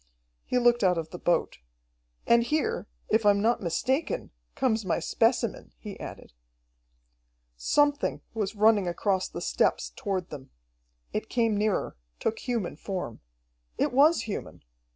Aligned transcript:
He 0.45 0.57
looked 0.57 0.83
out 0.83 0.97
of 0.97 1.11
the 1.11 1.19
boat. 1.19 1.59
"And 2.25 2.41
here, 2.41 2.87
if 3.09 3.23
I'm 3.23 3.39
not 3.39 3.61
mistaken, 3.61 4.31
comes 4.55 4.83
my 4.83 4.97
specimen," 4.97 5.73
he 5.77 5.99
added. 5.99 6.33
Something 7.55 8.21
was 8.33 8.55
running 8.55 8.87
across 8.87 9.29
the 9.29 9.41
steppes 9.41 9.91
toward 9.91 10.31
them. 10.31 10.49
It 11.13 11.29
came 11.29 11.55
nearer, 11.55 11.97
took 12.19 12.39
human 12.39 12.77
form. 12.77 13.19
It 13.77 13.93
was 13.93 14.21
human! 14.21 14.63